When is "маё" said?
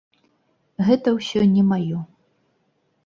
1.71-1.99